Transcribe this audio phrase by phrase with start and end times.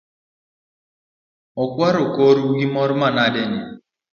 [1.63, 3.59] Ukwakoru gi mor manade ni?